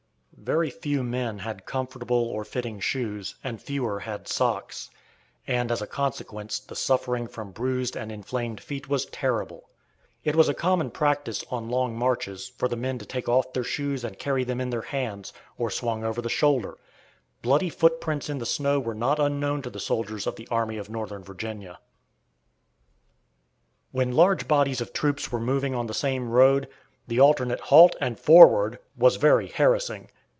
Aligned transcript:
Very 0.43 0.71
few 0.71 1.03
men 1.03 1.37
had 1.37 1.67
comfortable 1.67 2.17
or 2.27 2.43
fitting 2.43 2.79
shoes, 2.79 3.35
and 3.43 3.61
fewer 3.61 3.99
had 3.99 4.27
socks, 4.27 4.89
and, 5.45 5.71
as 5.71 5.83
a 5.83 5.85
consequence, 5.87 6.57
the 6.59 6.75
suffering 6.75 7.27
from 7.27 7.51
bruised 7.51 7.95
and 7.95 8.11
inflamed 8.11 8.59
feet 8.59 8.89
was 8.89 9.05
terrible. 9.05 9.69
It 10.23 10.35
was 10.35 10.49
a 10.49 10.55
common 10.55 10.89
practice, 10.89 11.45
on 11.51 11.69
long 11.69 11.95
marches, 11.95 12.51
for 12.57 12.67
the 12.67 12.75
men 12.75 12.97
to 12.97 13.05
take 13.05 13.29
off 13.29 13.53
their 13.53 13.63
shoes 13.63 14.03
and 14.03 14.17
carry 14.17 14.43
them 14.43 14.59
in 14.59 14.71
their 14.71 14.81
hands 14.81 15.31
or 15.59 15.69
swung 15.69 16.03
over 16.03 16.23
the 16.23 16.29
shoulder. 16.29 16.75
Bloody 17.43 17.69
footprints 17.69 18.27
in 18.27 18.39
the 18.39 18.45
snow 18.47 18.79
were 18.79 18.95
not 18.95 19.19
unknown 19.19 19.61
to 19.61 19.69
the 19.69 19.79
soldiers 19.79 20.25
of 20.25 20.37
the 20.37 20.47
Army 20.49 20.77
of 20.77 20.89
Northern 20.89 21.21
Virginia! 21.23 21.77
When 23.91 24.13
large 24.13 24.47
bodies 24.47 24.81
of 24.81 24.91
troops 24.91 25.31
were 25.31 25.39
moving 25.39 25.75
on 25.75 25.85
the 25.85 25.93
same 25.93 26.31
road, 26.31 26.67
the 27.07 27.19
alternate 27.19 27.59
"halt" 27.59 27.95
and 28.01 28.19
"forward" 28.19 28.79
was 28.97 29.17
very 29.17 29.47
harassing. 29.49 30.09